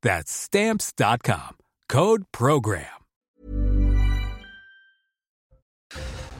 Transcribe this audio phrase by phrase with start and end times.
[0.00, 0.48] That's.
[1.88, 2.84] Code Program.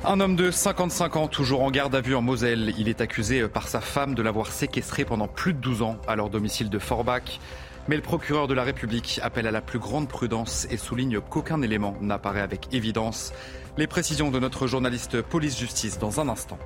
[0.04, 2.72] Un homme de 55 ans, toujours en garde à vue en Moselle.
[2.78, 6.14] Il est accusé par sa femme de l'avoir séquestré pendant plus de 12 ans à
[6.14, 7.41] leur domicile de Forbach.
[7.88, 11.61] Mais le procureur de la République appelle à la plus grande prudence et souligne qu'aucun
[11.61, 13.33] élément n'apparaît avec évidence.
[13.77, 16.61] Les précisions de notre journaliste police-justice dans un instant.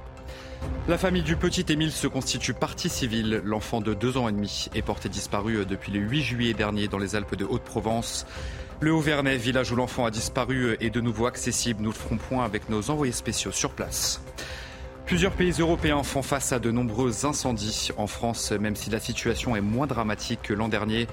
[0.88, 3.40] La famille du petit Émile se constitue partie civile.
[3.44, 6.98] L'enfant de deux ans et demi est porté disparu depuis le 8 juillet dernier dans
[6.98, 8.26] les Alpes de Haute-Provence.
[8.80, 11.82] Le Haut-Vernay, village où l'enfant a disparu, est de nouveau accessible.
[11.82, 14.20] Nous le ferons point avec nos envoyés spéciaux sur place.
[15.06, 17.90] Plusieurs pays européens font face à de nombreux incendies.
[17.96, 21.06] En France, même si la situation est moins dramatique que l'an dernier,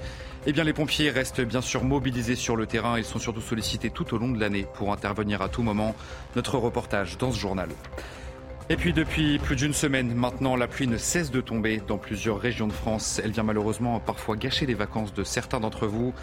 [0.46, 2.98] eh bien les pompiers restent bien sûr mobilisés sur le terrain.
[2.98, 5.94] Ils sont surtout sollicités tout au long de l'année pour intervenir à tout moment.
[6.34, 7.68] Notre reportage dans ce journal.
[8.72, 12.38] Et puis depuis plus d'une semaine maintenant, la pluie ne cesse de tomber dans plusieurs
[12.38, 13.20] régions de France.
[13.22, 16.14] Elle vient malheureusement parfois gâcher les vacances de certains d'entre vous.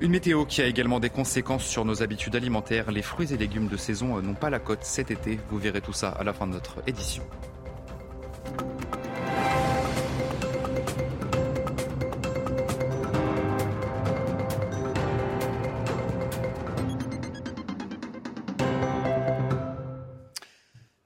[0.00, 2.92] Une météo qui a également des conséquences sur nos habitudes alimentaires.
[2.92, 5.40] Les fruits et légumes de saison n'ont pas la cote cet été.
[5.50, 7.24] Vous verrez tout ça à la fin de notre édition.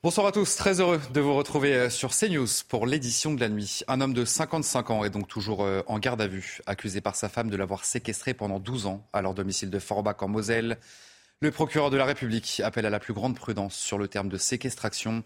[0.02, 3.50] Bonsoir à tous, très heureux de vous retrouver euh, sur CNews pour l'édition de la
[3.50, 3.82] nuit.
[3.86, 7.16] Un homme de 55 ans est donc toujours euh, en garde à vue, accusé par
[7.16, 10.78] sa femme de l'avoir séquestré pendant 12 ans à leur domicile de Forbach en Moselle.
[11.40, 14.38] Le procureur de la République appelle à la plus grande prudence sur le terme de
[14.38, 15.22] séquestration,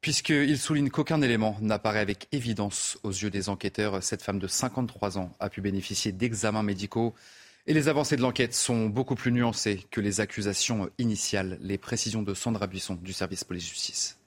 [0.00, 4.00] puisqu'il souligne qu'aucun élément n'apparaît avec évidence aux yeux des enquêteurs.
[4.00, 7.16] Cette femme de 53 ans a pu bénéficier d'examens médicaux
[7.66, 11.58] et les avancées de l'enquête sont beaucoup plus nuancées que les accusations initiales.
[11.60, 14.18] Les précisions de Sandra Buisson du service police-justice.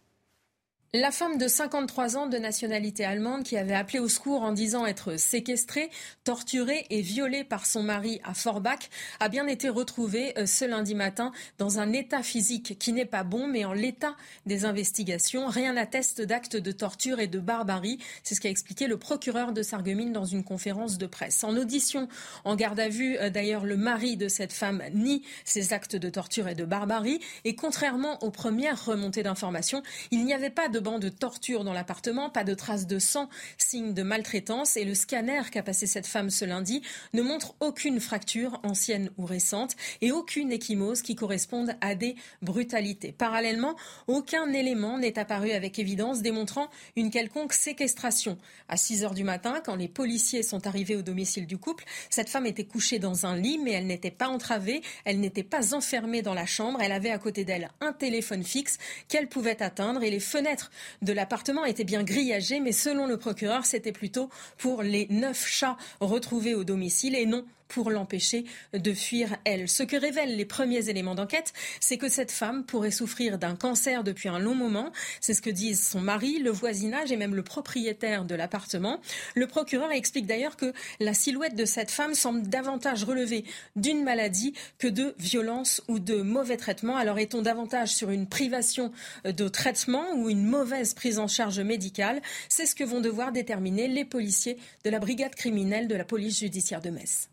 [0.99, 4.83] La femme de 53 ans de nationalité allemande qui avait appelé au secours en disant
[4.87, 5.91] être séquestrée,
[6.23, 10.95] torturée et violée par son mari à Forbach a bien été retrouvée euh, ce lundi
[10.95, 14.15] matin dans un état physique qui n'est pas bon, mais en l'état
[14.47, 15.45] des investigations.
[15.45, 17.99] Rien n'atteste d'actes de torture et de barbarie.
[18.23, 21.43] C'est ce qu'a expliqué le procureur de Sarreguemines dans une conférence de presse.
[21.43, 22.07] En audition,
[22.43, 26.09] en garde à vue, euh, d'ailleurs, le mari de cette femme nie ces actes de
[26.09, 27.19] torture et de barbarie.
[27.43, 32.29] Et contrairement aux premières remontées d'informations, il n'y avait pas de de torture dans l'appartement,
[32.29, 34.77] pas de traces de sang, signe de maltraitance.
[34.77, 36.81] Et le scanner qu'a passé cette femme ce lundi
[37.13, 43.11] ne montre aucune fracture ancienne ou récente et aucune échymose qui corresponde à des brutalités.
[43.11, 43.75] Parallèlement,
[44.07, 48.37] aucun élément n'est apparu avec évidence démontrant une quelconque séquestration.
[48.69, 52.29] À 6 heures du matin, quand les policiers sont arrivés au domicile du couple, cette
[52.29, 56.21] femme était couchée dans un lit, mais elle n'était pas entravée, elle n'était pas enfermée
[56.21, 58.77] dans la chambre, elle avait à côté d'elle un téléphone fixe
[59.07, 60.66] qu'elle pouvait atteindre et les fenêtres
[61.01, 65.77] de l'appartement était bien grillagé, mais selon le procureur, c'était plutôt pour les neuf chats
[65.99, 69.67] retrouvés au domicile et non pour l'empêcher de fuir elle.
[69.69, 74.03] Ce que révèlent les premiers éléments d'enquête, c'est que cette femme pourrait souffrir d'un cancer
[74.03, 74.91] depuis un long moment.
[75.21, 78.99] C'est ce que disent son mari, le voisinage et même le propriétaire de l'appartement.
[79.35, 83.45] Le procureur explique d'ailleurs que la silhouette de cette femme semble davantage relever
[83.75, 86.97] d'une maladie que de violence ou de mauvais traitement.
[86.97, 88.91] Alors est-on davantage sur une privation
[89.25, 92.21] de traitement ou une mauvaise prise en charge médicale?
[92.49, 96.39] C'est ce que vont devoir déterminer les policiers de la brigade criminelle de la police
[96.39, 97.29] judiciaire de Metz.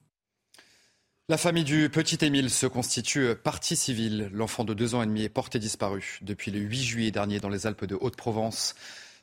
[1.30, 4.28] La famille du petit Émile se constitue partie civile.
[4.34, 7.48] L'enfant de deux ans et demi est porté disparu depuis le 8 juillet dernier dans
[7.48, 8.74] les Alpes de Haute-Provence.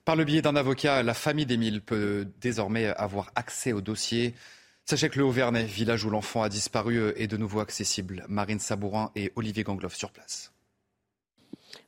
[0.03, 4.33] Par le biais d'un avocat, la famille d'Émile peut désormais avoir accès au dossier.
[4.83, 8.25] Sachez que le Haut-Vernay, village où l'enfant a disparu, est de nouveau accessible.
[8.27, 10.51] Marine Sabourin et Olivier Gangloff sur place.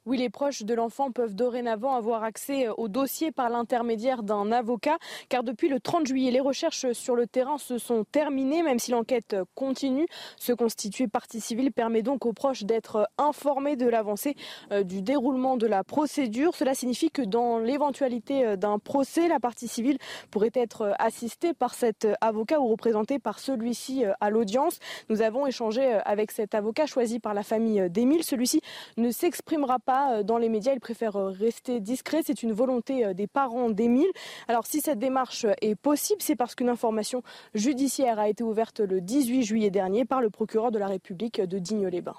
[0.05, 4.97] Oui, les proches de l'enfant peuvent dorénavant avoir accès au dossier par l'intermédiaire d'un avocat,
[5.29, 8.91] car depuis le 30 juillet, les recherches sur le terrain se sont terminées, même si
[8.91, 10.05] l'enquête continue.
[10.35, 14.35] Se constituer partie civile permet donc aux proches d'être informés de l'avancée
[14.73, 16.53] euh, du déroulement de la procédure.
[16.53, 20.00] Cela signifie que dans l'éventualité euh, d'un procès, la partie civile
[20.31, 24.79] pourrait être assistée par cet avocat ou représentée par celui-ci euh, à l'audience.
[25.07, 28.25] Nous avons échangé avec cet avocat choisi par la famille d'Émile.
[28.25, 28.59] Celui-ci
[28.97, 30.74] ne s'exprimera pas euh, dans les médias.
[30.74, 32.22] Il préfère euh, rester discret.
[32.25, 34.12] C'est une volonté euh, des parents d'Émile.
[34.48, 37.24] Alors si cette démarche est possible, c'est parce qu'une information
[37.54, 41.60] judiciaire a été ouverte le 18 juillet dernier par le procureur de la République de
[41.60, 42.18] Digne-les-Bains.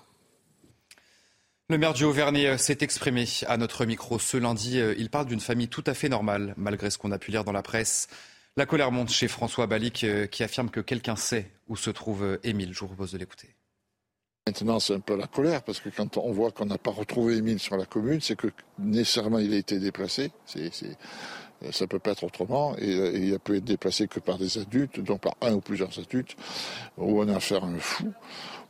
[1.71, 4.79] Le maire du Auvergne s'est exprimé à notre micro ce lundi.
[4.99, 7.53] Il parle d'une famille tout à fait normale, malgré ce qu'on a pu lire dans
[7.53, 8.09] la presse.
[8.56, 12.75] La colère monte chez François Balic, qui affirme que quelqu'un sait où se trouve Émile.
[12.75, 13.49] Je vous propose de l'écouter.
[14.46, 17.38] Maintenant, c'est un peu la colère, parce que quand on voit qu'on n'a pas retrouvé
[17.38, 18.49] Émile sur la commune, c'est que
[18.79, 20.32] nécessairement il a été déplacé.
[21.72, 25.00] Ça peut pas être autrement, et, et, il peut être déplacé que par des adultes,
[25.00, 26.37] donc par un ou plusieurs adultes,
[26.99, 28.12] ou on a affaire à un fou,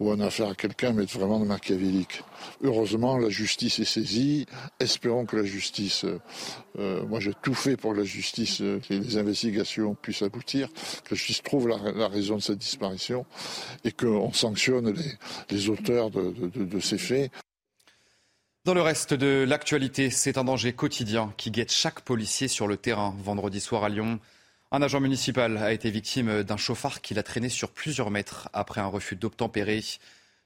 [0.00, 2.22] ou on a affaire à quelqu'un, mais vraiment de machiavélique.
[2.62, 4.46] Heureusement, la justice est saisie.
[4.80, 6.20] Espérons que la justice, euh,
[6.78, 10.68] euh, moi j'ai tout fait pour que la justice, euh, les investigations puissent aboutir,
[11.04, 13.24] que la justice trouve la, raison de cette disparition
[13.84, 14.94] et qu'on sanctionne
[15.50, 17.30] les, auteurs de ces faits.
[18.64, 22.78] Dans le reste de l'actualité, c'est un danger quotidien qui guette chaque policier sur le
[22.78, 23.14] terrain.
[23.18, 24.20] Vendredi soir à Lyon,
[24.70, 28.80] un agent municipal a été victime d'un chauffard qui l'a traîné sur plusieurs mètres après
[28.80, 29.82] un refus d'obtempérer.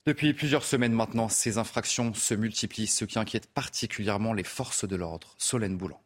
[0.04, 4.96] Depuis plusieurs semaines maintenant, ces infractions se multiplient, ce qui inquiète particulièrement les forces de
[4.96, 5.36] l'ordre.
[5.38, 6.00] Solène Boulan.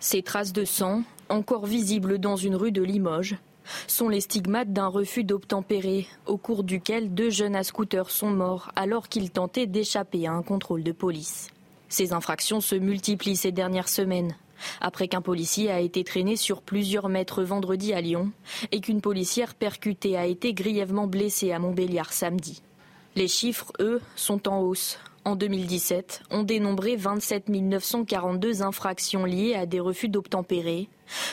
[0.00, 3.36] Ces traces de sang, encore visibles dans une rue de Limoges,
[3.86, 8.70] sont les stigmates d'un refus d'obtempérer, au cours duquel deux jeunes à scooter sont morts
[8.76, 11.48] alors qu'ils tentaient d'échapper à un contrôle de police.
[11.88, 14.34] Ces infractions se multiplient ces dernières semaines,
[14.80, 18.30] après qu'un policier a été traîné sur plusieurs mètres vendredi à Lyon
[18.72, 22.62] et qu'une policière percutée a été grièvement blessée à Montbéliard samedi.
[23.16, 24.98] Les chiffres, eux, sont en hausse.
[25.24, 30.88] En 2017, on dénombrait 27 942 infractions liées à des refus d'obtempérer,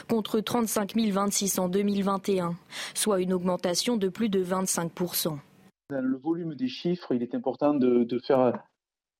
[0.10, 2.56] contre 35 026 en 2021,
[2.94, 4.92] soit une augmentation de plus de 25
[5.89, 8.54] Dans le volume des chiffres, il est important de, faire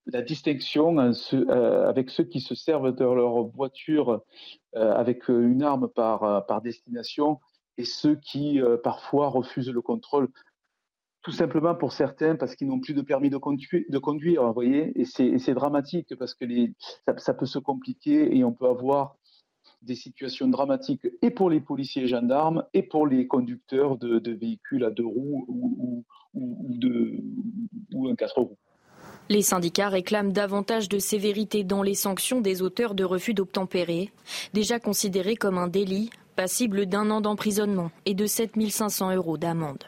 [0.08, 0.98] la distinction
[1.34, 4.22] euh, avec ceux qui se servent de leur voiture
[4.76, 7.40] euh, avec une arme par, destination
[7.78, 10.30] et ceux qui euh, parfois refusent le contrôle.
[11.24, 13.38] Tout simplement pour certains parce qu'ils n'ont plus de permis de
[13.98, 16.46] conduire, vous voyez, et c'est dramatique parce que
[17.18, 19.16] ça, peut se compliquer et on peut avoir
[19.86, 24.32] des situations dramatiques et pour les policiers et gendarmes et pour les conducteurs de, de
[24.32, 27.18] véhicules à deux roues ou, ou, ou, de,
[27.94, 28.58] ou un quatre roues.
[29.30, 34.12] Les syndicats réclament davantage de sévérité dans les sanctions des auteurs de refus d'obtempérer,
[34.54, 39.84] déjà considérés comme un délit, passible d'un an d'emprisonnement et de 7 500 euros d'amende.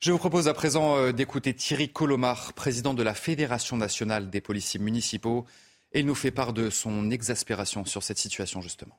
[0.00, 4.40] Je vous propose à présent euh, d'écouter Thierry Colomar, président de la Fédération nationale des
[4.40, 5.44] policiers municipaux,
[5.92, 8.98] et il nous fait part de son exaspération sur cette situation justement.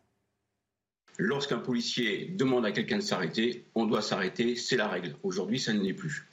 [1.17, 5.15] Lorsqu'un policier demande à quelqu'un de s'arrêter, on doit s'arrêter, c'est la règle.
[5.21, 6.25] Aujourd'hui, ça ne l'est plus.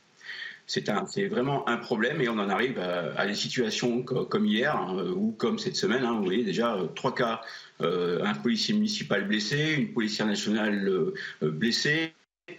[0.67, 5.31] C'est vraiment un problème et on en arrive à, des situations comme hier hein, ou
[5.31, 6.05] comme cette semaine.
[6.05, 7.41] Hein, vous voyez déjà euh, trois cas,
[7.81, 12.15] euh, un policier municipal blessé, une policière nationale euh, blessée,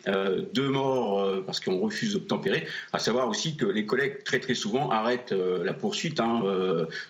[0.10, 4.42] euh, deux morts euh, parce qu'on refuse d'obtempérer, à savoir aussi que les collègues très
[4.42, 6.44] très souvent arrêtent euh, la poursuite hein,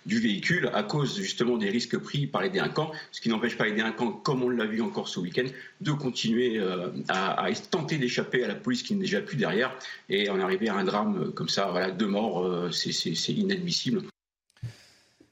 [0.06, 3.66] du véhicule à cause justement des risques pris par les délinquants, ce qui n'empêche pas
[3.66, 5.46] les délinquants, comme on l'a vu encore ce week-end,
[5.82, 6.62] de continuer
[7.10, 9.75] à, à, tenter d'échapper à la police qui n'est déjà plus derrière
[10.10, 14.04] et en arriver à un drame comme ça, voilà, deux morts, c'est inadmissible.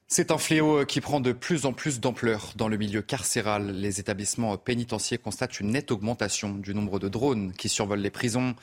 [0.08, 3.72] C'est un fléau qui prend de plus en plus d'ampleur dans le milieu carcéral.
[3.72, 8.54] Les établissements pénitentiaires constatent une nette augmentation du nombre de drones qui survolent les prisons.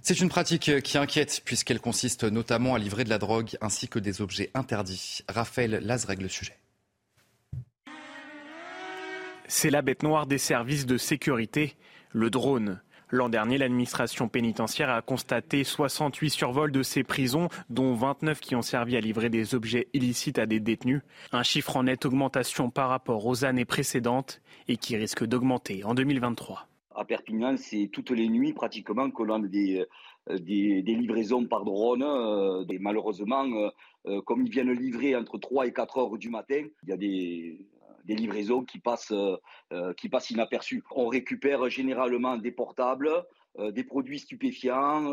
[0.00, 4.00] C'est une pratique qui inquiète puisqu'elle consiste notamment à livrer de la drogue ainsi que
[4.00, 5.20] des objets interdits.
[5.28, 6.58] Raphaël règle le sujet.
[9.46, 11.76] C'est la bête noire des services de sécurité,
[12.10, 12.80] le drone.
[13.14, 18.62] L'an dernier, l'administration pénitentiaire a constaté 68 survols de ces prisons, dont 29 qui ont
[18.62, 21.02] servi à livrer des objets illicites à des détenus.
[21.30, 25.92] Un chiffre en nette augmentation par rapport aux années précédentes et qui risque d'augmenter en
[25.92, 26.66] 2023.
[26.94, 29.84] À Perpignan, c'est toutes les nuits pratiquement que l'on a des,
[30.30, 32.02] des, livraisons par drone.
[32.02, 33.44] Euh, malheureusement,
[34.06, 36.96] euh, comme ils viennent livrer entre 3 et 4 heures du matin, il y a
[36.96, 37.58] des,
[38.04, 40.82] des livraisons qui passent, euh, qui passent inaperçues.
[40.94, 43.10] On récupère généralement des portables,
[43.58, 45.12] des produits stupéfiants.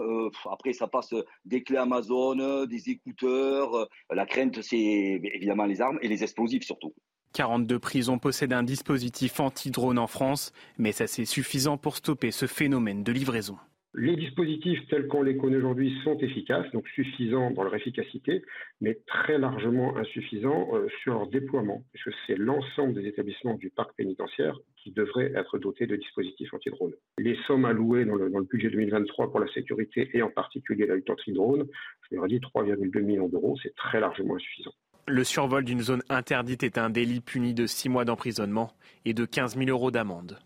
[0.50, 3.90] après, ça passe des clés Amazon, des écouteurs.
[4.10, 6.94] la crainte, c'est évidemment les armes et les explosifs surtout.
[7.34, 12.48] 42 prisons possèdent un dispositif anti-drone en France, mais ça c'est suffisant pour stopper ce
[12.48, 13.58] phénomène de livraison.
[13.96, 18.44] Les dispositifs tels qu'on les connaît aujourd'hui sont efficaces, donc suffisants dans leur efficacité,
[18.82, 23.96] mais très largement insuffisants euh, sur leur déploiement, puisque c'est l'ensemble des établissements du parc
[23.96, 26.94] pénitentiaire qui devraient être dotés de dispositifs anti-drone.
[27.18, 31.10] Les sommes allouées dans le, budget 2023 pour la sécurité et en particulier la lutte
[31.10, 31.66] anti-drone,
[32.10, 34.74] je leur ai dit 3,2 millions d'euros, c'est très largement insuffisant.
[35.08, 38.72] Le survol d'une zone interdite est un délit puni de 6 mois d'emprisonnement
[39.06, 40.38] et de 15 000 euros d'amende.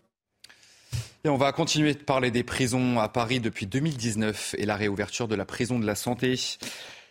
[1.26, 5.26] Et on va continuer de parler des prisons à Paris depuis 2019 et la réouverture
[5.26, 6.38] de la prison de la santé.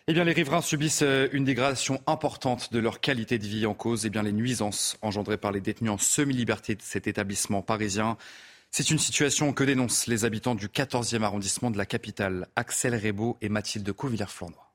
[0.06, 3.74] Eh bien, les riverains subissent euh, une dégradation importante de leur qualité de vie en
[3.74, 4.06] cause.
[4.06, 8.16] Eh bien, les nuisances engendrées par les détenus en semi-liberté de cet établissement parisien.
[8.70, 13.36] C'est une situation que dénoncent les habitants du 14e arrondissement de la capitale, Axel Rebaud
[13.40, 14.73] et Mathilde Couvillère-Flournoy.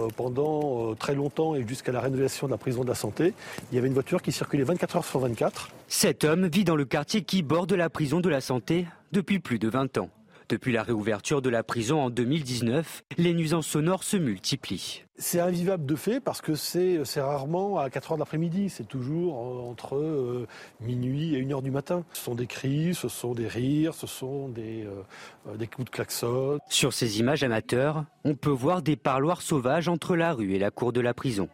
[0.00, 3.34] Euh, pendant euh, très longtemps et jusqu'à la rénovation de la prison de la santé,
[3.72, 5.70] il y avait une voiture qui circulait 24 heures sur 24.
[5.88, 9.58] Cet homme vit dans le quartier qui borde la prison de la santé depuis plus
[9.58, 10.08] de 20 ans.
[10.48, 15.02] Depuis la réouverture de la prison en 2019, les nuisances sonores se multiplient.
[15.18, 19.36] C'est invivable de fait parce que c'est rarement à 4 heures de l'après-midi, c'est toujours
[19.36, 20.46] euh, entre euh,
[20.80, 22.02] minuit et 1 heure du matin.
[22.14, 25.90] Ce sont des cris, ce sont des rires, ce sont des, euh, des coups de
[25.90, 26.58] klaxon.
[26.70, 30.70] Sur ces images amateurs, on peut voir des parloirs sauvages entre la rue et la
[30.70, 31.50] cour de la prison.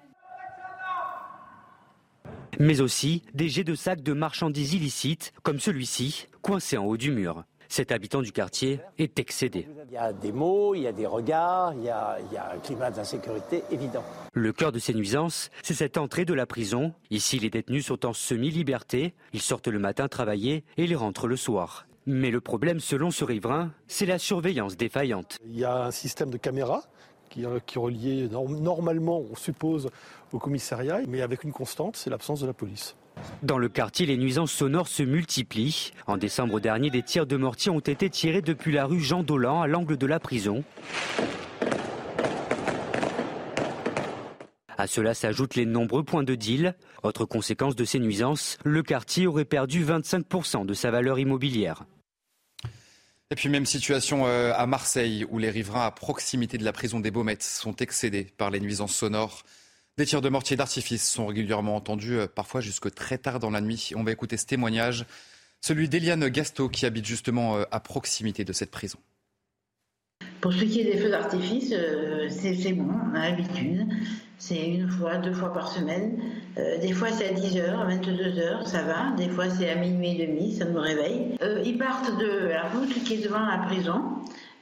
[2.61, 7.11] Mais aussi des jets de sacs de marchandises illicites, comme celui-ci, coincé en haut du
[7.11, 7.45] mur.
[7.69, 9.69] Cet habitant du quartier est excédé.
[9.89, 12.19] Il y a des mots, il y a des regards, il y a,
[12.55, 14.05] un climat d'insécurité évident.
[14.33, 16.93] Le cœur de ces nuisances, c'est cette entrée de la prison.
[17.11, 19.15] Ici, les détenus sont en semi-liberté.
[19.33, 21.87] Ils sortent le matin travailler et ils rentrent le soir.
[22.07, 25.39] Mais le problème, selon ce riverain, c'est la surveillance défaillante.
[25.47, 26.83] Il y a un système de caméras
[27.31, 29.89] qui, est relié normalement, on suppose,
[30.33, 32.95] au commissariat, mais avec une constante, c'est l'absence de la police.
[33.43, 35.93] Dans le quartier, les nuisances sonores se multiplient.
[36.07, 39.63] En décembre dernier, des tirs de mortier ont été tirés depuis la rue Jean Dolan
[39.63, 40.65] à l'angle de la prison.
[44.77, 46.75] À cela s'ajoutent les nombreux points de deal.
[47.03, 51.85] Autre conséquence de ces nuisances, le quartier aurait perdu 25% de sa valeur immobilière.
[53.31, 57.01] Et puis même situation euh, à Marseille, où les riverains à proximité de la prison
[57.01, 59.43] des Baumettes sont excédés par les nuisances sonores.
[59.97, 63.61] Des tirs de mortier d'artifice sont régulièrement entendus, euh, parfois jusque très tard dans la
[63.61, 63.93] nuit.
[63.95, 65.07] On va écouter ce témoignage,
[65.61, 68.99] celui d'Eliane Gasto, qui habite justement euh, à proximité de cette prison.
[70.41, 73.87] Pour ce qui est des feux d'artifice, euh, c'est bon, on a l'habitude.
[74.37, 76.21] C'est une fois, deux fois par semaine.
[76.57, 79.13] des fois c'est à 10h, 22h, ça va.
[79.17, 81.39] Des fois c'est à minuit et demi, ça nous réveille.
[81.65, 84.03] ils partent de la route qui est devant la prison.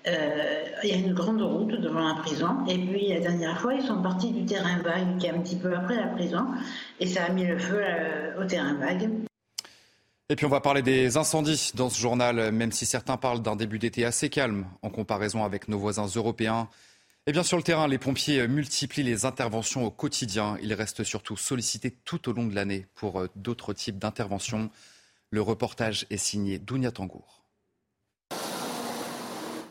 [0.07, 2.67] Euh, il y a une grande route devant la prison.
[2.67, 5.57] Et puis la dernière fois, ils sont partis du terrain vague qui est un petit
[5.57, 6.47] peu après la prison.
[6.99, 9.09] Et ça a mis le feu euh, au terrain vague.
[10.29, 13.55] Et puis on va parler des incendies dans ce journal, même si certains parlent d'un
[13.55, 16.69] début d'été assez calme en comparaison avec nos voisins européens.
[17.27, 20.57] Et bien sur le terrain, les pompiers multiplient les interventions au quotidien.
[20.61, 24.71] Ils restent surtout sollicités tout au long de l'année pour euh, d'autres types d'interventions.
[25.31, 27.42] Le reportage est signé Dounia Tangour.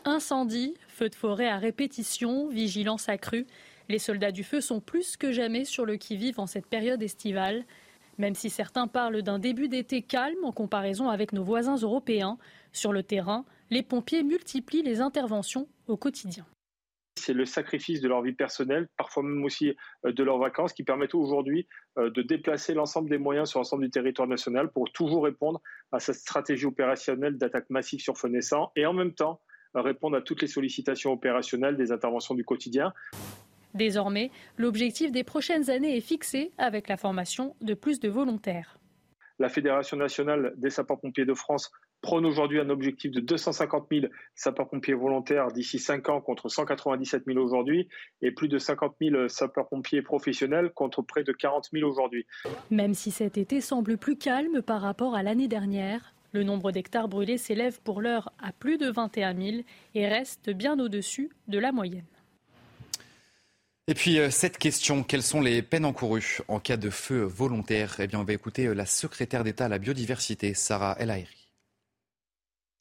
[0.04, 3.46] Incendie, feux de forêt à répétition, vigilance accrue.
[3.88, 7.64] Les soldats du feu sont plus que jamais sur le qui-vive en cette période estivale.
[8.18, 12.36] Même si certains parlent d'un début d'été calme en comparaison avec nos voisins européens,
[12.72, 16.46] sur le terrain, les pompiers multiplient les interventions au quotidien.
[17.16, 20.82] C'est le sacrifice de leur vie personnelle, parfois même aussi euh, de leurs vacances, qui
[20.82, 21.68] permettent aujourd'hui
[21.98, 25.60] euh, de déplacer l'ensemble des moyens sur l'ensemble du territoire national pour toujours répondre
[25.92, 29.40] à cette stratégie opérationnelle d'attaque massive sur feu naissant et en même temps
[29.80, 32.92] répondre à toutes les sollicitations opérationnelles des interventions du quotidien.
[33.74, 38.78] Désormais, l'objectif des prochaines années est fixé avec la formation de plus de volontaires.
[39.38, 44.94] La Fédération nationale des sapeurs-pompiers de France prône aujourd'hui un objectif de 250 000 sapeurs-pompiers
[44.94, 47.88] volontaires d'ici 5 ans contre 197 000 aujourd'hui
[48.20, 52.26] et plus de 50 000 sapeurs-pompiers professionnels contre près de 40 000 aujourd'hui.
[52.70, 57.08] Même si cet été semble plus calme par rapport à l'année dernière, le nombre d'hectares
[57.08, 59.56] brûlés s'élève pour l'heure à plus de 21 000
[59.94, 62.04] et reste bien au-dessus de la moyenne.
[63.88, 67.96] Et puis euh, cette question, quelles sont les peines encourues en cas de feu volontaire?
[67.98, 71.48] Eh bien, on va écouter euh, la secrétaire d'État à la biodiversité, Sarah El Haïry.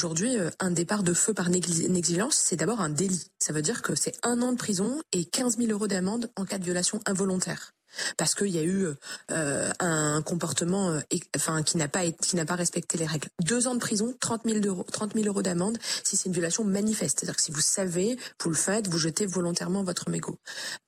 [0.01, 3.27] Aujourd'hui, euh, un départ de feu par négligence, c'est d'abord un délit.
[3.39, 6.46] Ça veut dire que c'est un an de prison et 15 000 euros d'amende en
[6.46, 7.72] cas de violation involontaire.
[8.17, 8.88] Parce qu'il y a eu
[9.31, 11.00] euh, un comportement euh,
[11.36, 13.29] enfin qui n'a pas qui n'a pas respecté les règles.
[13.43, 16.63] Deux ans de prison, 30 000 euros, 30 000 euros d'amende si c'est une violation
[16.63, 20.38] manifeste, c'est-à-dire que si vous savez, vous le faites, vous jetez volontairement votre mégot.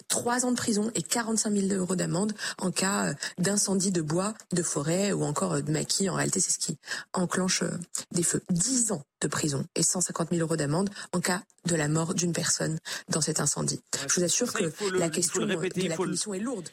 [0.07, 4.33] Trois ans de prison et 45 000 euros d'amende en cas euh, d'incendie de bois,
[4.51, 6.09] de forêt ou encore de maquis.
[6.09, 6.77] En réalité, c'est ce qui
[7.13, 7.63] enclenche
[8.11, 8.41] des feux.
[8.49, 12.33] Dix ans de prison et 150 000 euros d'amende en cas de la mort d'une
[12.33, 12.77] personne
[13.09, 13.81] dans cet incendie.
[14.07, 15.53] Je vous assure que la question de
[15.87, 16.69] la punition est lourde.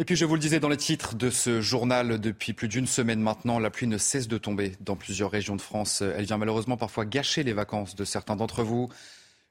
[0.00, 2.86] Et puis je vous le disais dans les titres de ce journal, depuis plus d'une
[2.86, 6.00] semaine maintenant, la pluie ne cesse de tomber dans plusieurs régions de France.
[6.00, 8.88] Elle vient malheureusement parfois gâcher les vacances de certains d'entre vous.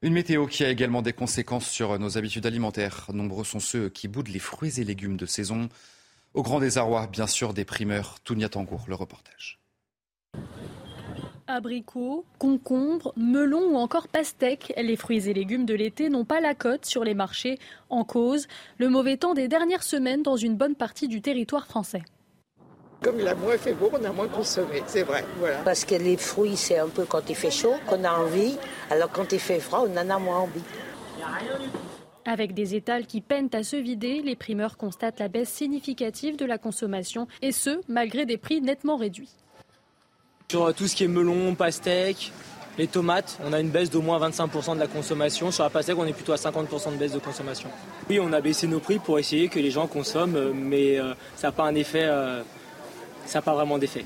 [0.01, 3.05] Une météo qui a également des conséquences sur nos habitudes alimentaires.
[3.13, 5.69] Nombreux sont ceux qui boudent les fruits et légumes de saison.
[6.33, 8.19] Au grand désarroi, bien sûr, des primeurs.
[8.23, 9.59] Tounia Tangour, le reportage
[11.49, 14.71] abricots, concombres, melons ou encore pastèques.
[14.77, 17.57] Les fruits et légumes de l'été n'ont pas la cote sur les marchés.
[17.89, 22.03] En cause, le mauvais temps des dernières semaines dans une bonne partie du territoire français.
[23.01, 25.23] Comme il a moins fait beau, on a moins consommé, c'est vrai.
[25.39, 25.59] Voilà.
[25.59, 28.57] Parce que les fruits, c'est un peu quand il fait chaud qu'on a envie,
[28.89, 30.61] alors quand il fait froid, on en a moins envie.
[32.25, 36.45] Avec des étals qui peinent à se vider, les primeurs constatent la baisse significative de
[36.45, 39.31] la consommation, et ce, malgré des prix nettement réduits.
[40.51, 42.31] Sur tout ce qui est melon, pastèque,
[42.79, 45.51] les tomates, on a une baisse d'au moins 25% de la consommation.
[45.51, 47.69] Sur la pastèque, on est plutôt à 50% de baisse de consommation.
[48.09, 51.49] Oui, on a baissé nos prix pour essayer que les gens consomment, mais euh, ça
[51.49, 52.41] n'a pas un effet, euh,
[53.27, 54.03] ça pas vraiment d'effet.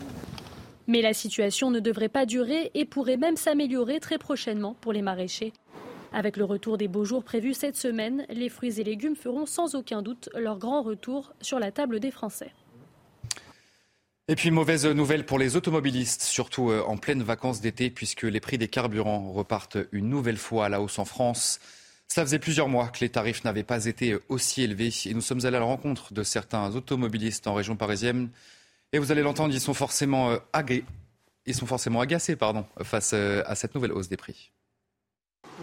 [0.87, 5.01] Mais la situation ne devrait pas durer et pourrait même s'améliorer très prochainement pour les
[5.01, 5.53] maraîchers.
[6.11, 9.75] Avec le retour des beaux jours prévus cette semaine, les fruits et légumes feront sans
[9.75, 12.51] aucun doute leur grand retour sur la table des Français.
[14.29, 18.39] Et puis mauvaise nouvelle pour les automobilistes, surtout euh, en pleine vacances d'été, puisque les
[18.39, 21.59] prix des carburants repartent une nouvelle fois à la hausse en France.
[22.07, 25.45] Ça faisait plusieurs mois que les tarifs n'avaient pas été aussi élevés et nous sommes
[25.45, 28.29] allés à la rencontre de certains automobilistes en région parisienne.
[28.93, 30.79] Et vous allez l'entendre, ils sont forcément, euh,
[31.45, 34.51] ils sont forcément agacés pardon, face euh, à cette nouvelle hausse des prix.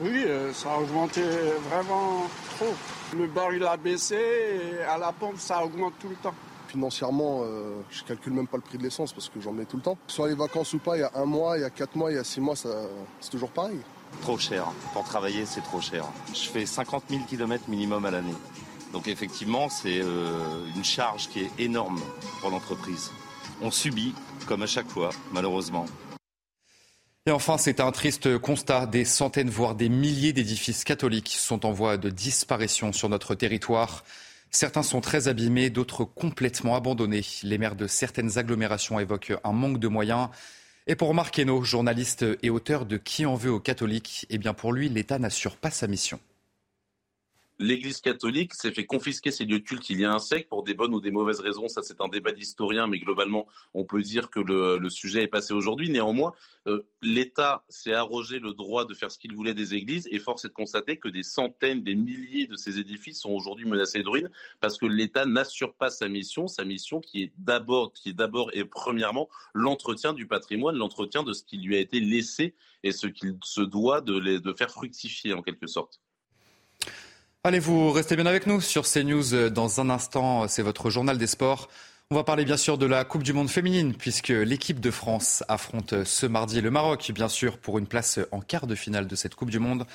[0.02, 1.22] Oui, ça a augmenté
[1.70, 2.74] vraiment trop.
[3.16, 6.34] Le baril a baissé et à la pompe, ça augmente tout le temps.
[6.70, 9.76] Financièrement, euh, je calcule même pas le prix de l'essence parce que j'en mets tout
[9.76, 9.98] le temps.
[10.06, 12.12] Soit les vacances ou pas, il y a un mois, il y a quatre mois,
[12.12, 13.80] il y a six mois, c'est toujours pareil.
[14.22, 14.66] Trop cher.
[14.92, 16.04] Pour travailler, c'est trop cher.
[16.32, 18.36] Je fais 50 000 km minimum à l'année.
[18.92, 22.00] Donc effectivement, c'est euh, une charge qui est énorme
[22.40, 23.10] pour l'entreprise.
[23.60, 24.14] On subit,
[24.46, 25.86] comme à chaque fois, malheureusement.
[27.26, 28.86] Et enfin, c'est un triste constat.
[28.86, 34.04] Des centaines, voire des milliers d'édifices catholiques sont en voie de disparition sur notre territoire.
[34.50, 37.24] Certains sont très abîmés, d'autres complètement abandonnés.
[37.44, 40.28] Les maires de certaines agglomérations évoquent un manque de moyens.
[40.88, 44.52] Et pour Marc Hainaut, journaliste et auteur de Qui en veut aux catholiques, eh bien
[44.52, 46.18] pour lui, l'État n'assure pas sa mission
[47.60, 50.62] l'Église catholique s'est fait confisquer ses lieux de culte il y a un siècle pour
[50.64, 51.68] des bonnes ou des mauvaises raisons.
[51.68, 55.52] Ça, c'est un débat d'historien, mais globalement, on peut dire que le, sujet est passé
[55.52, 55.90] aujourd'hui.
[55.90, 56.32] Néanmoins,
[56.66, 60.46] euh, l'État s'est arrogé le droit de faire ce qu'il voulait des églises et force
[60.46, 64.08] est de constater que des centaines, des milliers de ces édifices sont aujourd'hui menacés de
[64.08, 68.50] ruine parce que l'État n'assure pas sa mission, sa mission qui est d'abord, qui d'abord
[68.54, 73.06] et premièrement l'entretien du patrimoine, l'entretien de ce qui lui a été laissé et ce
[73.06, 76.00] qu'il se doit de faire fructifier en quelque sorte.
[77.42, 79.32] Allez, vous restez bien avec nous sur CNews.
[79.32, 81.70] Euh, dans un instant, c'est votre journal des sports.
[82.10, 85.42] On va parler bien sûr de la Coupe du Monde féminine, puisque l'équipe de France
[85.48, 89.16] affronte ce mardi le Maroc, bien sûr, pour une place en quart de finale de
[89.16, 89.86] cette Coupe du Monde.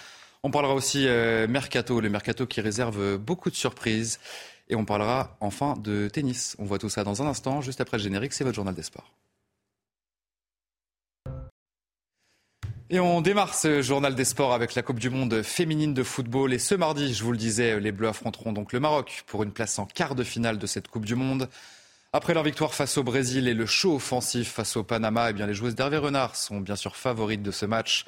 [0.42, 4.20] On parlera aussi euh, Mercato, le Mercato qui réserve beaucoup de surprises.
[4.70, 6.56] Et on parlera enfin de tennis.
[6.58, 8.82] On voit tout ça dans un instant, juste après le générique, c'est votre journal des
[8.82, 9.12] sports.
[12.92, 16.54] Et on démarre ce journal des sports avec la Coupe du Monde féminine de football.
[16.54, 19.52] Et ce mardi, je vous le disais, les Bleus affronteront donc le Maroc pour une
[19.52, 21.50] place en quart de finale de cette Coupe du Monde.
[22.14, 25.48] Après leur victoire face au Brésil et le show offensif face au Panama, eh bien
[25.48, 28.06] les joueuses d'Hervé Renard sont bien sûr favorites de ce match.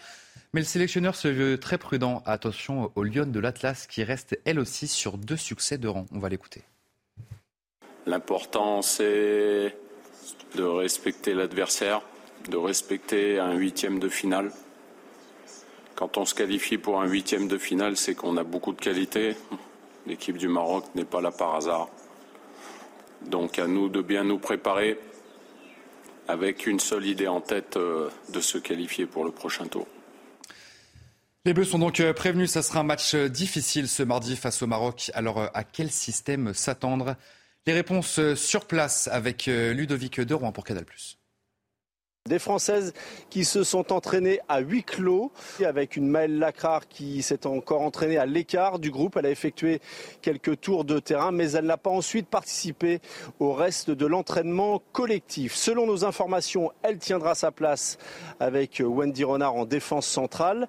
[0.53, 2.21] Mais le sélectionneur se veut très prudent.
[2.27, 6.05] Attention aux Lyon de l'Atlas qui reste elle aussi sur deux succès de rang.
[6.11, 6.61] On va l'écouter.
[8.05, 9.75] L'important c'est
[10.55, 12.03] de respecter l'adversaire,
[12.47, 14.51] de respecter un huitième de finale.
[15.97, 19.35] Quand on se qualifie pour un huitième de finale, c'est qu'on a beaucoup de qualité.
[20.05, 21.89] L'équipe du Maroc n'est pas là par hasard.
[23.25, 24.99] Donc à nous de bien nous préparer
[26.27, 29.87] avec une seule idée en tête euh, de se qualifier pour le prochain tour.
[31.45, 34.61] Les Bleus sont donc euh, prévenus, ça sera un match euh, difficile ce mardi face
[34.61, 35.09] au Maroc.
[35.15, 37.15] Alors à quel système s'attendre?
[37.65, 40.85] Les réponses sur place avec Ludovic Derouin pour Canal+.
[42.27, 42.93] Des Françaises
[43.29, 45.31] qui se sont entraînées à huis clos,
[45.63, 49.17] avec une Maëlle Lacrar qui s'est encore entraînée à l'écart du groupe.
[49.17, 49.81] Elle a effectué
[50.21, 52.99] quelques tours de terrain, mais elle n'a pas ensuite participé
[53.39, 55.55] au reste de l'entraînement collectif.
[55.55, 57.97] Selon nos informations, elle tiendra sa place
[58.39, 60.67] avec Wendy Renard en défense centrale.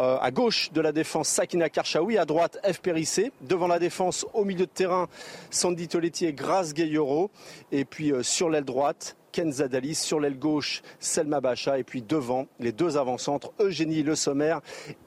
[0.00, 2.18] Euh, à gauche de la défense, Sakina Karchaoui.
[2.18, 2.80] À droite, F.
[2.80, 3.32] Périssé.
[3.42, 5.08] Devant la défense, au milieu de terrain,
[5.50, 7.30] Sandy Toletti et Grace Gayoro.
[7.70, 9.96] Et puis euh, sur l'aile droite, Kenza Dalis.
[9.96, 11.78] Sur l'aile gauche, Selma Bacha.
[11.78, 14.58] Et puis devant, les deux avant-centres, Eugénie Le Sommer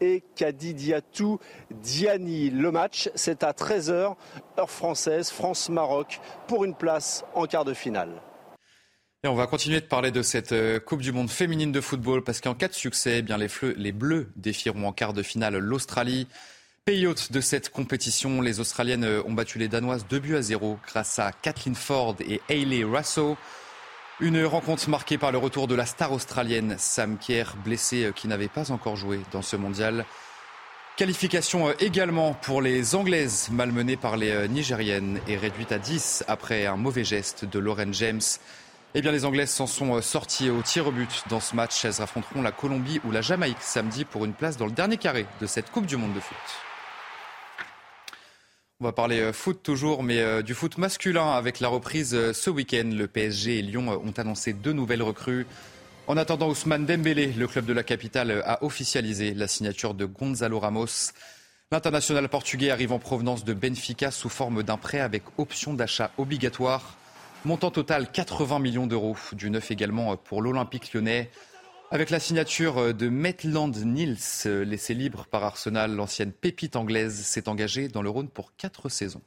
[0.02, 1.40] et Kadi Diatou
[1.72, 2.50] Diani.
[2.50, 4.16] Le match, c'est à 13h,
[4.60, 8.22] heure française, France-Maroc, pour une place en quart de finale.
[9.24, 12.24] Et on va continuer de parler de cette euh, Coupe du Monde féminine de football
[12.24, 16.28] parce qu'en cas de succès, eh bien les, Bleus défieront en quart de finale l'Australie.
[16.84, 20.42] Pays hôte de cette compétition, les Australiennes euh, ont battu les Danoises 2 buts à
[20.42, 23.38] 0 grâce à Kathleen Ford et Hayley Russo.
[24.20, 28.28] Une rencontre marquée par le retour de la star australienne Sam Kerr, blessée euh, qui
[28.28, 30.06] n'avait pas encore joué dans ce mondial.
[30.96, 36.78] Qualification également pour les Anglaises, malmenées par les Nigériennes et réduites à 10 après un
[36.78, 38.22] mauvais geste de Lauren James.
[38.96, 41.86] Eh bien, les Anglaises s'en sont euh, sorties au tir au but dans ce match.
[41.86, 45.28] Elles affronteront la Colombie ou la Jamaïque samedi pour une place dans le dernier carré
[45.40, 46.67] de cette Coupe du Monde de foot.
[48.80, 52.50] On va parler euh, foot toujours, mais euh, du foot masculin avec la reprise ce
[52.52, 52.88] week-end.
[52.94, 55.48] Le PSG et Lyon ont annoncé deux nouvelles recrues.
[56.06, 60.60] En attendant, Ousmane Dembélé, le club de la capitale, a officialisé la signature de Gonzalo
[60.60, 61.12] Ramos.
[61.72, 66.98] L'international portugais arrive en provenance de Benfica sous forme d'un prêt avec option d'achat obligatoire.
[67.46, 69.18] Montant total 80 millions d'euros.
[69.34, 71.32] Du neuf également pour l'Olympique lyonnais.
[71.90, 74.18] Avec la signature de Maitland Niels,
[74.66, 79.22] laissé libre par Arsenal, l'ancienne pépite anglaise s'est engagée dans le Rhône pour quatre saisons.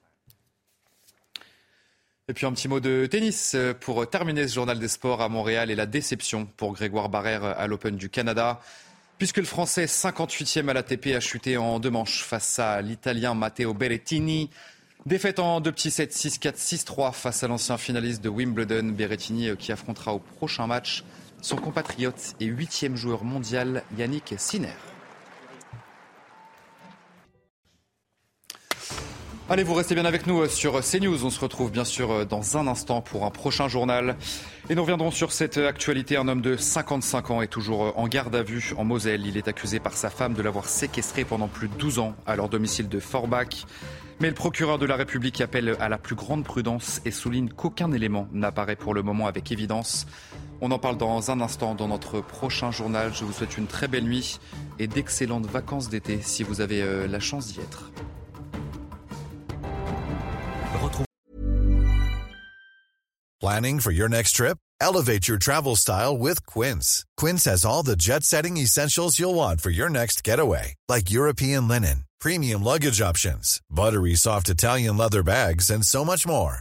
[2.28, 5.70] Et puis un petit mot de tennis pour terminer ce journal des sports à Montréal
[5.70, 8.60] et la déception pour Grégoire Barrère à l'Open du Canada.
[9.16, 13.72] Puisque le Français 58e à l'ATP a chuté en deux manches face à l'Italien Matteo
[13.72, 14.50] Berrettini.
[15.06, 19.56] Défaite en deux petits sets 6-4, 6-3 face à l'ancien finaliste de Wimbledon, Berrettini, euh,
[19.56, 21.04] qui affrontera au prochain match
[21.40, 24.68] son compatriote et huitième joueur mondial Yannick Sinner.
[29.48, 31.24] Allez, vous restez bien avec nous euh, sur CNews.
[31.24, 34.14] On se retrouve bien sûr euh, dans un instant pour un prochain journal.
[34.68, 36.16] Et nous reviendrons sur cette actualité.
[36.16, 39.26] Un homme de 55 ans est toujours en garde à vue en Moselle.
[39.26, 42.36] Il est accusé par sa femme de l'avoir séquestré pendant plus de 12 ans à
[42.36, 43.66] leur domicile de Forbach.
[44.20, 47.90] Mais le procureur de la République appelle à la plus grande prudence et souligne qu'aucun
[47.90, 50.06] élément n'apparaît pour le moment avec évidence.
[50.60, 53.12] On en parle dans un instant dans notre prochain journal.
[53.14, 54.38] Je vous souhaite une très belle nuit
[54.78, 57.90] et d'excellentes vacances d'été si vous avez euh, la chance d'y être.
[63.40, 64.58] Planning for your next trip?
[64.82, 67.04] Elevate your travel style with Quince.
[67.16, 72.04] Quince has all the jet-setting essentials you'll want for your next getaway, like European linen
[72.20, 76.60] premium luggage options, buttery soft Italian leather bags, and so much more.